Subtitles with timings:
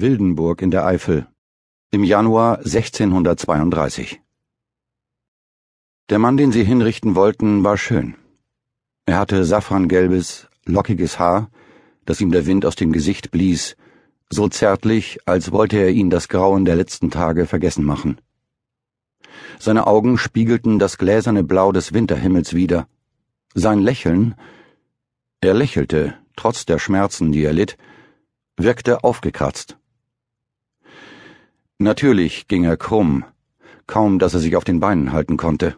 [0.00, 1.26] Wildenburg in der Eifel
[1.90, 4.20] im Januar 1632
[6.10, 8.16] Der Mann, den sie hinrichten wollten, war schön.
[9.06, 11.50] Er hatte safrangelbes, lockiges Haar,
[12.04, 13.76] das ihm der Wind aus dem Gesicht blies,
[14.28, 18.20] so zärtlich, als wollte er ihn das Grauen der letzten Tage vergessen machen.
[19.58, 22.88] Seine Augen spiegelten das gläserne Blau des Winterhimmels wider.
[23.54, 24.34] Sein Lächeln,
[25.40, 27.78] er lächelte, trotz der Schmerzen, die er litt,
[28.56, 29.78] wirkte aufgekratzt.
[31.78, 33.24] Natürlich ging er krumm,
[33.86, 35.76] kaum dass er sich auf den Beinen halten konnte.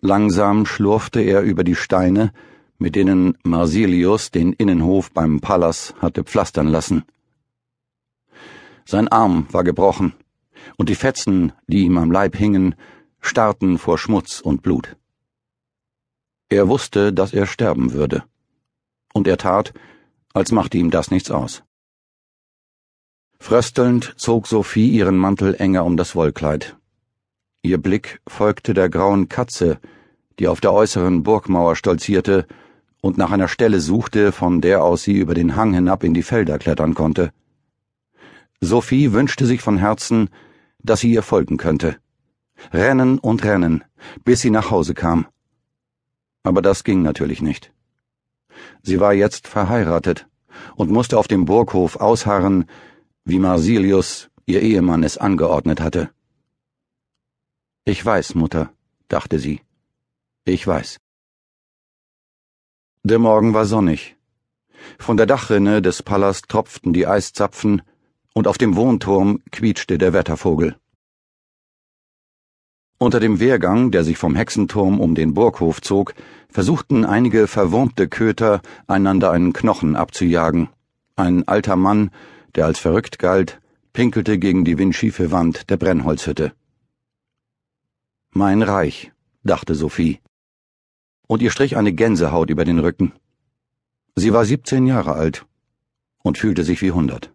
[0.00, 2.32] Langsam schlurfte er über die Steine,
[2.78, 7.04] mit denen Marsilius den Innenhof beim Pallas hatte pflastern lassen.
[8.84, 10.14] Sein Arm war gebrochen,
[10.76, 12.74] und die Fetzen, die ihm am Leib hingen,
[13.20, 14.96] starrten vor Schmutz und Blut.
[16.48, 18.24] Er wusste, dass er sterben würde,
[19.12, 19.72] und er tat,
[20.32, 21.62] als machte ihm das nichts aus.
[23.42, 26.76] Fröstelnd zog Sophie ihren Mantel enger um das Wollkleid.
[27.62, 29.80] Ihr Blick folgte der grauen Katze,
[30.38, 32.46] die auf der äußeren Burgmauer stolzierte
[33.00, 36.22] und nach einer Stelle suchte, von der aus sie über den Hang hinab in die
[36.22, 37.32] Felder klettern konnte.
[38.60, 40.30] Sophie wünschte sich von Herzen,
[40.78, 41.96] dass sie ihr folgen könnte.
[42.72, 43.82] Rennen und rennen,
[44.24, 45.26] bis sie nach Hause kam.
[46.44, 47.72] Aber das ging natürlich nicht.
[48.82, 50.28] Sie war jetzt verheiratet
[50.76, 52.66] und musste auf dem Burghof ausharren,
[53.24, 56.10] wie Marsilius, ihr Ehemann, es angeordnet hatte.
[57.84, 58.72] Ich weiß, Mutter,
[59.08, 59.60] dachte sie.
[60.44, 60.98] Ich weiß.
[63.04, 64.16] Der Morgen war sonnig.
[64.98, 67.82] Von der Dachrinne des Palas tropften die Eiszapfen,
[68.34, 70.76] und auf dem Wohnturm quietschte der Wettervogel.
[72.98, 76.14] Unter dem Wehrgang, der sich vom Hexenturm um den Burghof zog,
[76.48, 80.68] versuchten einige verwurmte Köter, einander einen Knochen abzujagen.
[81.16, 82.10] Ein alter Mann,
[82.54, 83.60] der als verrückt galt,
[83.92, 86.52] pinkelte gegen die windschiefe Wand der Brennholzhütte.
[88.30, 90.20] Mein Reich, dachte Sophie.
[91.26, 93.12] Und ihr strich eine Gänsehaut über den Rücken.
[94.16, 95.46] Sie war siebzehn Jahre alt
[96.22, 97.32] und fühlte sich wie hundert.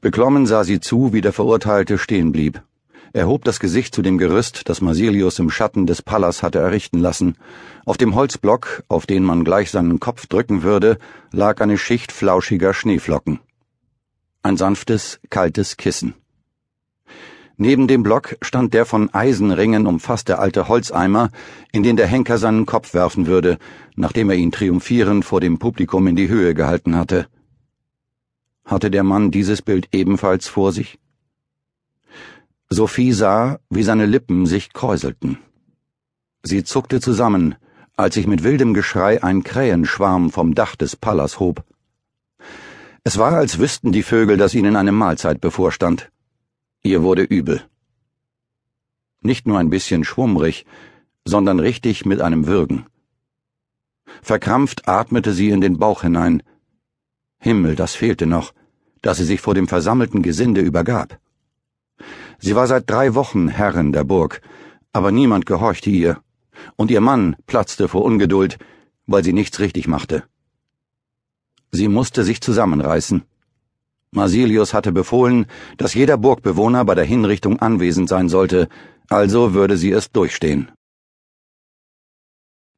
[0.00, 2.62] Beklommen sah sie zu, wie der Verurteilte stehen blieb.
[3.16, 6.98] Er hob das Gesicht zu dem Gerüst, das Marsilius im Schatten des Pallas hatte errichten
[6.98, 7.36] lassen.
[7.84, 10.98] Auf dem Holzblock, auf den man gleich seinen Kopf drücken würde,
[11.30, 13.38] lag eine Schicht flauschiger Schneeflocken.
[14.42, 16.14] Ein sanftes, kaltes Kissen.
[17.56, 21.30] Neben dem Block stand der von Eisenringen umfasste alte Holzeimer,
[21.70, 23.58] in den der Henker seinen Kopf werfen würde,
[23.94, 27.28] nachdem er ihn triumphierend vor dem Publikum in die Höhe gehalten hatte.
[28.64, 30.98] Hatte der Mann dieses Bild ebenfalls vor sich?
[32.74, 35.38] Sophie sah, wie seine Lippen sich kräuselten.
[36.42, 37.54] Sie zuckte zusammen,
[37.96, 41.64] als sich mit wildem Geschrei ein Krähenschwarm vom Dach des Pallas hob.
[43.04, 46.10] Es war, als wüssten die Vögel, dass ihnen eine Mahlzeit bevorstand.
[46.82, 47.62] Ihr wurde übel.
[49.20, 50.66] Nicht nur ein bisschen schwummrig,
[51.24, 52.86] sondern richtig mit einem Würgen.
[54.20, 56.42] Verkrampft atmete sie in den Bauch hinein.
[57.38, 58.52] Himmel, das fehlte noch,
[59.00, 61.20] dass sie sich vor dem versammelten Gesinde übergab.
[62.44, 64.42] Sie war seit drei Wochen Herrin der Burg,
[64.92, 66.18] aber niemand gehorchte ihr,
[66.76, 68.58] und ihr Mann platzte vor Ungeduld,
[69.06, 70.24] weil sie nichts richtig machte.
[71.70, 73.22] Sie musste sich zusammenreißen.
[74.10, 75.46] Marsilius hatte befohlen,
[75.78, 78.68] dass jeder Burgbewohner bei der Hinrichtung anwesend sein sollte,
[79.08, 80.70] also würde sie es durchstehen.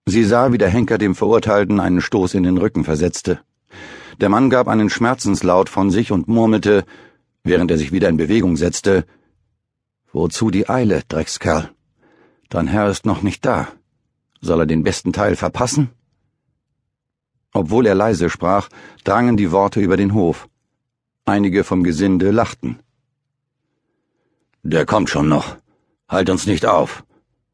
[0.06, 3.40] Sie sah, wie der Henker dem Verurteilten einen Stoß in den Rücken versetzte.
[4.20, 6.84] Der Mann gab einen Schmerzenslaut von sich und murmelte,
[7.42, 9.04] während er sich wieder in Bewegung setzte,
[10.18, 11.68] Wozu die Eile, Dreckskerl?
[12.48, 13.68] Dein Herr ist noch nicht da.
[14.40, 15.90] Soll er den besten Teil verpassen?
[17.52, 18.70] Obwohl er leise sprach,
[19.04, 20.48] drangen die Worte über den Hof.
[21.26, 22.78] Einige vom Gesinde lachten.
[24.62, 25.58] Der kommt schon noch.
[26.08, 27.04] Halt uns nicht auf,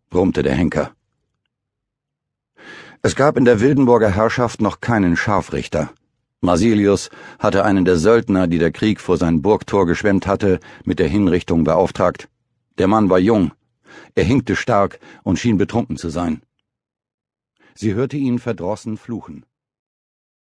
[0.08, 0.92] brummte der Henker.
[3.02, 5.90] Es gab in der Wildenburger Herrschaft noch keinen Scharfrichter.
[6.40, 11.08] Marsilius hatte einen der Söldner, die der Krieg vor sein Burgtor geschwemmt hatte, mit der
[11.08, 12.28] Hinrichtung beauftragt.
[12.82, 13.52] Der Mann war jung,
[14.16, 16.42] er hinkte stark und schien betrunken zu sein.
[17.76, 19.46] Sie hörte ihn verdrossen fluchen.